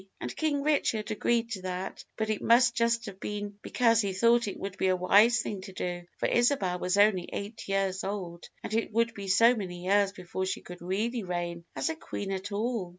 [0.19, 4.47] "And King Richard agreed to that; but it must just have been because he thought
[4.47, 8.49] it would be a wise thing to do, for Isabel was only eight years old,
[8.63, 12.31] and it would be so many years before she could really reign as a queen
[12.31, 12.89] at all.